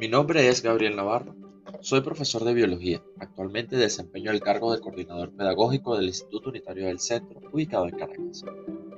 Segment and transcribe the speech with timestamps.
[0.00, 1.36] Mi nombre es Gabriel Navarro.
[1.80, 3.00] Soy profesor de biología.
[3.20, 8.44] Actualmente desempeño el cargo de coordinador pedagógico del Instituto Unitario del Centro, ubicado en Caracas.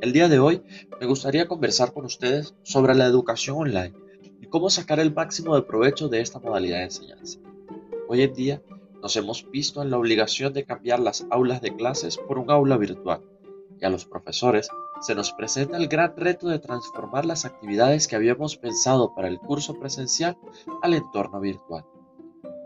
[0.00, 0.62] El día de hoy
[0.98, 3.94] me gustaría conversar con ustedes sobre la educación online
[4.40, 7.40] y cómo sacar el máximo de provecho de esta modalidad de enseñanza.
[8.08, 8.62] Hoy en día
[9.02, 12.78] nos hemos visto en la obligación de cambiar las aulas de clases por un aula
[12.78, 13.20] virtual
[13.80, 14.68] y a los profesores
[15.00, 19.38] se nos presenta el gran reto de transformar las actividades que habíamos pensado para el
[19.38, 20.36] curso presencial
[20.82, 21.84] al entorno virtual.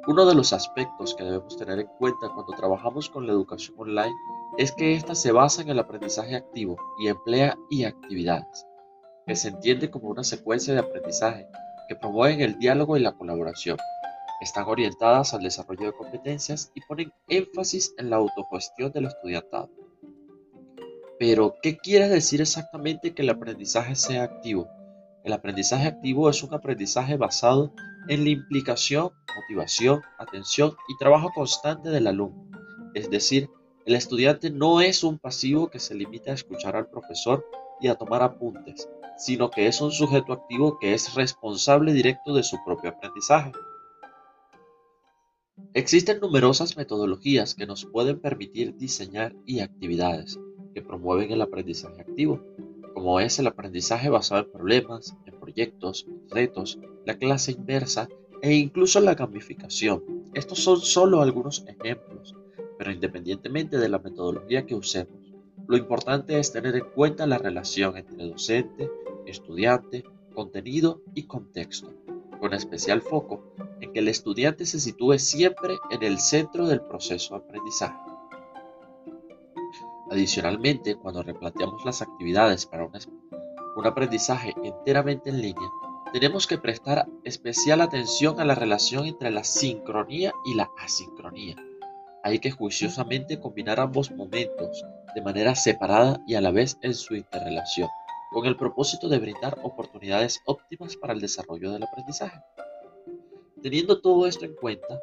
[0.07, 4.15] Uno de los aspectos que debemos tener en cuenta cuando trabajamos con la educación online
[4.59, 8.67] es que ésta se basa en el aprendizaje activo y emplea y actividades,
[9.27, 11.47] que se entiende como una secuencia de aprendizaje
[11.89, 13.77] que promueven el diálogo y la colaboración.
[14.41, 19.69] Están orientadas al desarrollo de competencias y ponen énfasis en la autogestión del estudiantado.
[21.21, 24.71] Pero, ¿qué quiere decir exactamente que el aprendizaje sea activo?
[25.23, 27.75] El aprendizaje activo es un aprendizaje basado
[28.09, 32.49] en la implicación, motivación, atención y trabajo constante del alumno.
[32.95, 33.51] Es decir,
[33.85, 37.45] el estudiante no es un pasivo que se limita a escuchar al profesor
[37.83, 42.43] y a tomar apuntes, sino que es un sujeto activo que es responsable directo de
[42.43, 43.53] su propio aprendizaje.
[45.75, 50.39] Existen numerosas metodologías que nos pueden permitir diseñar y actividades
[50.75, 52.41] que promueven el aprendizaje activo,
[52.95, 58.09] como es el aprendizaje basado en problemas, en proyectos, retos, la clase inversa
[58.43, 60.03] e incluso la gamificación.
[60.35, 62.37] Estos son solo algunos ejemplos,
[62.79, 65.35] pero independientemente de la metodología que usemos,
[65.67, 68.91] lo importante es tener en cuenta la relación entre docente,
[69.27, 71.93] estudiante, contenido y contexto,
[72.41, 73.45] con especial foco
[73.81, 78.10] en que el estudiante se sitúe siempre en el centro del proceso de aprendizaje.
[80.11, 85.71] Adicionalmente, cuando replanteamos las actividades para un, aprendizaje enteramente en línea,
[86.13, 91.55] tenemos que prestar especial atención a la relación entre la sincronía y la asincronía.
[92.25, 94.85] Hay que juiciosamente combinar ambos momentos
[95.15, 97.89] de manera separada y a la vez en su interrelación,
[98.33, 102.41] con el propósito de brindar oportunidades óptimas para el desarrollo del aprendizaje.
[103.63, 104.99] Teniendo todo esto en cuenta,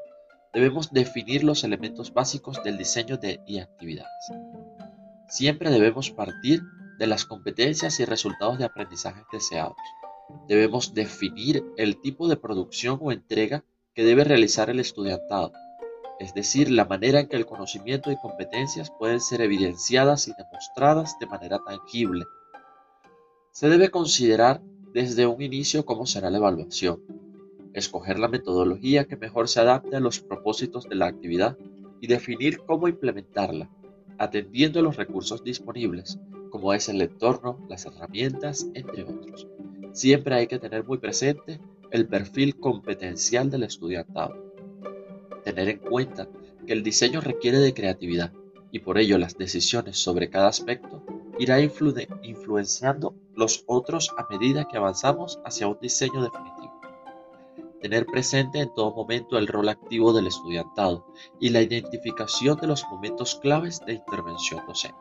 [0.53, 4.31] debemos definir los elementos básicos del diseño de actividades.
[5.29, 6.63] Siempre debemos partir
[6.97, 9.75] de las competencias y resultados de aprendizaje deseados.
[10.47, 15.51] Debemos definir el tipo de producción o entrega que debe realizar el estudiantado,
[16.19, 21.19] es decir, la manera en que el conocimiento y competencias pueden ser evidenciadas y demostradas
[21.19, 22.25] de manera tangible.
[23.51, 24.61] Se debe considerar
[24.93, 27.01] desde un inicio cómo será la evaluación,
[27.73, 31.57] escoger la metodología que mejor se adapte a los propósitos de la actividad
[31.99, 33.69] y definir cómo implementarla
[34.17, 36.19] atendiendo a los recursos disponibles,
[36.49, 39.47] como es el entorno, las herramientas, entre otros.
[39.91, 41.59] Siempre hay que tener muy presente
[41.91, 44.53] el perfil competencial del estudiantado.
[45.43, 46.27] Tener en cuenta
[46.65, 48.31] que el diseño requiere de creatividad
[48.71, 51.03] y por ello las decisiones sobre cada aspecto
[51.39, 56.56] irá influenciando los otros a medida que avanzamos hacia un diseño definitivo.
[57.81, 61.05] Tener presente en todo momento el rol activo del estudiantado
[61.39, 64.97] y la identificación de los momentos claves de intervención docente.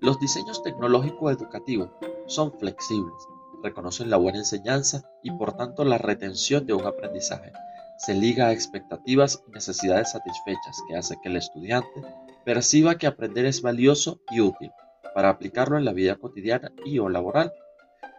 [0.00, 1.90] Los diseños tecnológico-educativos
[2.26, 3.14] son flexibles,
[3.62, 7.52] reconocen la buena enseñanza y por tanto la retención de un aprendizaje.
[7.98, 12.02] Se liga a expectativas y necesidades satisfechas que hace que el estudiante
[12.44, 14.72] perciba que aprender es valioso y útil
[15.14, 17.52] para aplicarlo en la vida cotidiana y o laboral,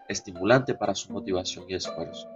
[0.08, 2.30] estimulante para su motivación y esfuerzo.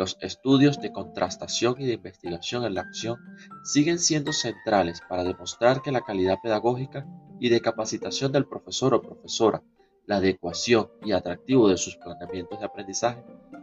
[0.00, 3.18] Los estudios de contrastación y de investigación en la acción
[3.62, 7.06] siguen siendo centrales para demostrar que la calidad pedagógica
[7.38, 9.62] y de capacitación del profesor o profesora,
[10.06, 13.22] la adecuación y atractivo de sus planteamientos de aprendizaje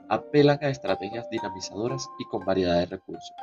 [0.09, 3.33] apelan a estrategias dinamizadoras y con variedad de recursos.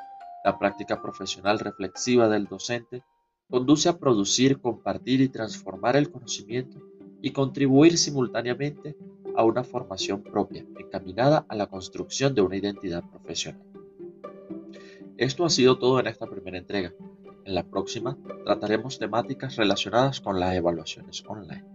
[0.44, 3.03] La práctica profesional reflexiva del docente
[3.50, 6.78] conduce a producir, compartir y transformar el conocimiento
[7.21, 8.97] y contribuir simultáneamente
[9.36, 13.63] a una formación propia, encaminada a la construcción de una identidad profesional.
[15.16, 16.92] Esto ha sido todo en esta primera entrega.
[17.45, 21.73] En la próxima trataremos temáticas relacionadas con las evaluaciones online.